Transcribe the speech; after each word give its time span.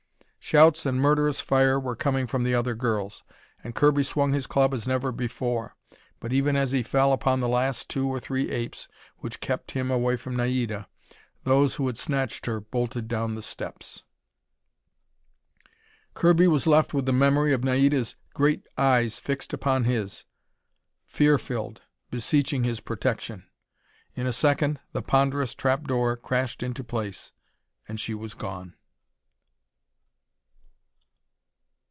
Shouts 0.43 0.85
and 0.85 0.99
murderous 0.99 1.39
fire 1.39 1.79
were 1.79 1.95
coming 1.95 2.27
from 2.27 2.43
the 2.43 2.53
other 2.53 2.75
girls, 2.75 3.23
and 3.63 3.73
Kirby 3.73 4.03
swung 4.03 4.33
his 4.33 4.47
club 4.47 4.73
as 4.73 4.85
never 4.85 5.13
before. 5.13 5.77
But 6.19 6.33
even 6.33 6.57
as 6.57 6.73
he 6.73 6.83
fell 6.83 7.13
upon 7.13 7.39
the 7.39 7.47
last 7.47 7.87
two 7.89 8.09
or 8.09 8.19
three 8.19 8.49
apes 8.51 8.89
which 9.19 9.39
kept 9.39 9.71
him 9.71 9.89
away 9.89 10.17
from 10.17 10.35
Naida, 10.35 10.89
those 11.45 11.75
who 11.75 11.87
had 11.87 11.97
snatched 11.97 12.47
her, 12.47 12.59
bolted 12.59 13.07
down 13.07 13.35
the 13.35 13.41
steps. 13.41 14.03
Kirby 16.15 16.47
was 16.47 16.67
left 16.67 16.93
with 16.93 17.05
the 17.05 17.13
memory 17.13 17.53
of 17.53 17.63
Naida's 17.63 18.17
great 18.33 18.67
eyes 18.77 19.19
fixed 19.19 19.53
upon 19.53 19.85
his, 19.85 20.25
fear 21.05 21.37
filled, 21.37 21.81
beseeching 22.09 22.65
his 22.65 22.81
protection. 22.81 23.45
In 24.15 24.27
a 24.27 24.33
second, 24.33 24.79
the 24.91 25.03
ponderous 25.03 25.53
trapdoor 25.55 26.17
crashed 26.17 26.61
into 26.61 26.83
place, 26.83 27.31
and 27.87 27.99
she 28.01 28.13
was 28.13 28.33
gone. 28.33 28.75